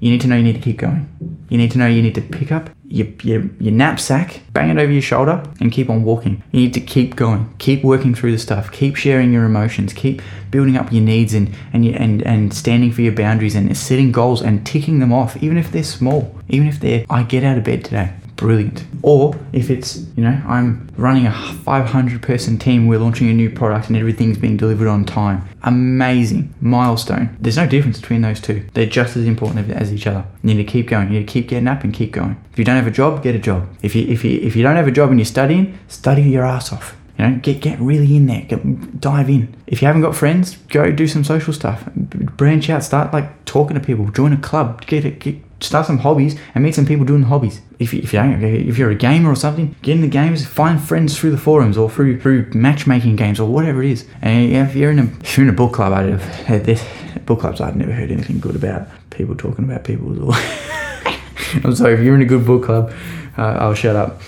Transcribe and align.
you 0.00 0.10
need 0.10 0.20
to 0.22 0.26
know 0.26 0.36
you 0.36 0.42
need 0.42 0.54
to 0.54 0.60
keep 0.60 0.78
going. 0.78 1.08
You 1.48 1.58
need 1.58 1.70
to 1.72 1.78
know 1.78 1.86
you 1.86 2.02
need 2.02 2.14
to 2.14 2.22
pick 2.22 2.50
up 2.50 2.70
your, 2.88 3.06
your, 3.22 3.44
your 3.60 3.72
knapsack, 3.72 4.40
bang 4.52 4.70
it 4.70 4.78
over 4.78 4.90
your 4.90 5.02
shoulder, 5.02 5.44
and 5.60 5.70
keep 5.70 5.90
on 5.90 6.04
walking. 6.04 6.42
You 6.52 6.60
need 6.60 6.74
to 6.74 6.80
keep 6.80 7.16
going, 7.16 7.54
keep 7.58 7.84
working 7.84 8.14
through 8.14 8.32
the 8.32 8.38
stuff, 8.38 8.72
keep 8.72 8.96
sharing 8.96 9.32
your 9.32 9.44
emotions, 9.44 9.92
keep 9.92 10.22
building 10.50 10.76
up 10.76 10.90
your 10.90 11.02
needs 11.02 11.34
and 11.34 11.54
and 11.72 11.84
you, 11.84 11.92
and 11.92 12.22
and 12.22 12.52
standing 12.52 12.92
for 12.92 13.02
your 13.02 13.12
boundaries 13.12 13.54
and 13.54 13.76
setting 13.76 14.10
goals 14.10 14.42
and 14.42 14.66
ticking 14.66 14.98
them 14.98 15.12
off, 15.12 15.40
even 15.42 15.56
if 15.56 15.70
they're 15.70 15.84
small, 15.84 16.34
even 16.48 16.66
if 16.66 16.80
they're 16.80 17.04
I 17.10 17.22
get 17.22 17.44
out 17.44 17.58
of 17.58 17.64
bed 17.64 17.84
today 17.84 18.12
brilliant. 18.40 18.84
Or 19.02 19.36
if 19.52 19.70
it's, 19.70 19.98
you 20.16 20.24
know, 20.24 20.42
I'm 20.46 20.88
running 20.96 21.26
a 21.26 21.32
500 21.32 22.22
person 22.22 22.58
team, 22.58 22.88
we're 22.88 22.98
launching 22.98 23.28
a 23.28 23.34
new 23.34 23.50
product 23.50 23.88
and 23.88 23.96
everything's 23.96 24.38
being 24.38 24.56
delivered 24.56 24.88
on 24.88 25.04
time. 25.04 25.46
Amazing 25.62 26.52
milestone. 26.60 27.36
There's 27.38 27.58
no 27.58 27.66
difference 27.68 28.00
between 28.00 28.22
those 28.22 28.40
two. 28.40 28.66
They're 28.72 28.86
just 28.86 29.16
as 29.16 29.26
important 29.26 29.70
as 29.70 29.92
each 29.92 30.06
other. 30.06 30.24
You 30.42 30.54
need 30.54 30.64
to 30.64 30.72
keep 30.72 30.88
going. 30.88 31.12
You 31.12 31.20
need 31.20 31.28
to 31.28 31.32
keep 31.32 31.48
getting 31.48 31.68
up 31.68 31.84
and 31.84 31.92
keep 31.92 32.12
going. 32.12 32.42
If 32.50 32.58
you 32.58 32.64
don't 32.64 32.76
have 32.76 32.86
a 32.86 32.90
job, 32.90 33.22
get 33.22 33.34
a 33.34 33.38
job. 33.38 33.68
If 33.82 33.94
you 33.94 34.06
if 34.08 34.24
you 34.24 34.40
if 34.40 34.56
you 34.56 34.62
don't 34.62 34.76
have 34.76 34.88
a 34.88 34.90
job 34.90 35.10
and 35.10 35.18
you're 35.18 35.26
studying, 35.26 35.78
study 35.88 36.22
your 36.22 36.44
ass 36.44 36.72
off. 36.72 36.96
You 37.18 37.28
know, 37.28 37.36
get 37.36 37.60
get 37.60 37.78
really 37.78 38.16
in 38.16 38.26
there. 38.26 38.42
Get, 38.42 39.00
dive 39.00 39.28
in. 39.28 39.54
If 39.66 39.82
you 39.82 39.86
haven't 39.86 40.02
got 40.02 40.16
friends, 40.16 40.56
go 40.68 40.90
do 40.90 41.06
some 41.06 41.24
social 41.24 41.52
stuff. 41.52 41.84
Branch 41.94 42.70
out. 42.70 42.82
Start 42.82 43.12
like 43.12 43.44
talking 43.44 43.74
to 43.74 43.80
people. 43.80 44.10
Join 44.10 44.32
a 44.32 44.38
club. 44.38 44.86
Get 44.86 45.04
it. 45.04 45.20
Get, 45.20 45.36
start 45.60 45.86
some 45.86 45.98
hobbies 45.98 46.38
and 46.54 46.64
meet 46.64 46.74
some 46.74 46.86
people 46.86 47.04
doing 47.04 47.22
hobbies. 47.22 47.60
If 47.78 47.92
you, 47.92 48.00
if 48.00 48.12
you 48.12 48.20
if 48.20 48.78
you're 48.78 48.90
a 48.90 48.94
gamer 48.94 49.30
or 49.30 49.36
something, 49.36 49.74
get 49.82 49.94
in 49.94 50.00
the 50.00 50.08
games, 50.08 50.46
find 50.46 50.80
friends 50.80 51.18
through 51.18 51.30
the 51.30 51.38
forums 51.38 51.76
or 51.76 51.90
through 51.90 52.20
through 52.20 52.50
matchmaking 52.54 53.16
games 53.16 53.40
or 53.40 53.48
whatever 53.48 53.82
it 53.82 53.90
is. 53.90 54.06
And 54.22 54.52
if 54.52 54.74
you're 54.74 54.90
in 54.90 54.98
a 54.98 55.04
if 55.04 55.36
you're 55.36 55.46
in 55.46 55.52
a 55.52 55.56
book 55.56 55.72
club, 55.72 55.92
I'd 55.92 56.08
have 56.08 56.22
had 56.22 56.64
this 56.64 56.84
book 57.26 57.40
clubs. 57.40 57.60
I've 57.60 57.76
never 57.76 57.92
heard 57.92 58.10
anything 58.10 58.40
good 58.40 58.56
about 58.56 58.88
people 59.10 59.36
talking 59.36 59.64
about 59.64 59.84
people. 59.84 60.34
I'm 61.64 61.74
sorry 61.74 61.94
if 61.94 62.00
you're 62.00 62.14
in 62.14 62.22
a 62.22 62.26
good 62.26 62.46
book 62.46 62.64
club, 62.64 62.92
uh, 63.36 63.56
I'll 63.60 63.74
shut 63.74 63.96
up. 63.96 64.20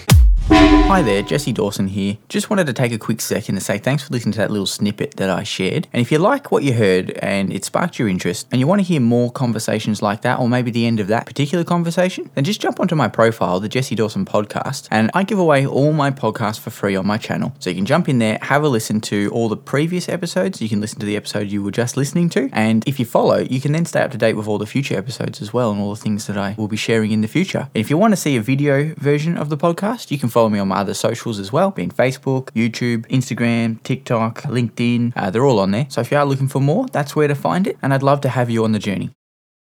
Hi 0.48 1.00
there, 1.00 1.22
Jesse 1.22 1.52
Dawson 1.52 1.88
here. 1.88 2.18
Just 2.28 2.50
wanted 2.50 2.66
to 2.66 2.72
take 2.72 2.92
a 2.92 2.98
quick 2.98 3.20
second 3.20 3.54
to 3.54 3.60
say 3.60 3.78
thanks 3.78 4.02
for 4.02 4.12
listening 4.12 4.32
to 4.32 4.38
that 4.38 4.50
little 4.50 4.66
snippet 4.66 5.16
that 5.16 5.30
I 5.30 5.42
shared. 5.42 5.88
And 5.92 6.02
if 6.02 6.12
you 6.12 6.18
like 6.18 6.50
what 6.50 6.64
you 6.64 6.74
heard 6.74 7.12
and 7.22 7.52
it 7.52 7.64
sparked 7.64 7.98
your 7.98 8.08
interest 8.08 8.48
and 8.50 8.60
you 8.60 8.66
want 8.66 8.80
to 8.80 8.86
hear 8.86 9.00
more 9.00 9.30
conversations 9.30 10.02
like 10.02 10.22
that, 10.22 10.38
or 10.38 10.48
maybe 10.48 10.70
the 10.70 10.86
end 10.86 11.00
of 11.00 11.06
that 11.06 11.24
particular 11.26 11.64
conversation, 11.64 12.30
then 12.34 12.44
just 12.44 12.60
jump 12.60 12.80
onto 12.80 12.94
my 12.94 13.08
profile, 13.08 13.60
the 13.60 13.68
Jesse 13.68 13.94
Dawson 13.94 14.24
podcast, 14.24 14.88
and 14.90 15.10
I 15.14 15.22
give 15.22 15.38
away 15.38 15.66
all 15.66 15.92
my 15.92 16.10
podcasts 16.10 16.58
for 16.58 16.70
free 16.70 16.96
on 16.96 17.06
my 17.06 17.16
channel. 17.16 17.54
So 17.58 17.70
you 17.70 17.76
can 17.76 17.86
jump 17.86 18.08
in 18.08 18.18
there, 18.18 18.38
have 18.42 18.64
a 18.64 18.68
listen 18.68 19.00
to 19.02 19.30
all 19.30 19.48
the 19.48 19.56
previous 19.56 20.08
episodes. 20.08 20.60
You 20.60 20.68
can 20.68 20.80
listen 20.80 20.98
to 21.00 21.06
the 21.06 21.16
episode 21.16 21.48
you 21.48 21.62
were 21.62 21.70
just 21.70 21.96
listening 21.96 22.28
to. 22.30 22.50
And 22.52 22.86
if 22.86 22.98
you 22.98 23.06
follow, 23.06 23.38
you 23.38 23.60
can 23.60 23.72
then 23.72 23.86
stay 23.86 24.02
up 24.02 24.10
to 24.10 24.18
date 24.18 24.34
with 24.34 24.48
all 24.48 24.58
the 24.58 24.66
future 24.66 24.98
episodes 24.98 25.40
as 25.40 25.52
well 25.54 25.70
and 25.70 25.80
all 25.80 25.94
the 25.94 26.00
things 26.00 26.26
that 26.26 26.36
I 26.36 26.54
will 26.58 26.68
be 26.68 26.76
sharing 26.76 27.12
in 27.12 27.20
the 27.20 27.28
future. 27.28 27.70
And 27.74 27.80
if 27.80 27.88
you 27.88 27.96
want 27.96 28.12
to 28.12 28.16
see 28.16 28.36
a 28.36 28.42
video 28.42 28.94
version 28.96 29.38
of 29.38 29.48
the 29.48 29.56
podcast, 29.56 30.10
you 30.10 30.18
can 30.18 30.28
follow 30.32 30.48
me 30.48 30.58
on 30.58 30.68
my 30.68 30.76
other 30.76 30.94
socials 30.94 31.38
as 31.38 31.52
well, 31.52 31.70
being 31.70 31.90
Facebook, 31.90 32.46
YouTube, 32.50 33.06
Instagram, 33.08 33.82
TikTok, 33.82 34.42
LinkedIn. 34.42 35.12
Uh, 35.14 35.30
they're 35.30 35.44
all 35.44 35.60
on 35.60 35.70
there. 35.70 35.86
So 35.88 36.00
if 36.00 36.10
you 36.10 36.16
are 36.16 36.26
looking 36.26 36.48
for 36.48 36.60
more, 36.60 36.86
that's 36.88 37.14
where 37.14 37.28
to 37.28 37.34
find 37.34 37.66
it. 37.66 37.76
And 37.82 37.94
I'd 37.94 38.02
love 38.02 38.20
to 38.22 38.28
have 38.28 38.50
you 38.50 38.64
on 38.64 38.72
the 38.72 38.78
journey. 38.78 39.10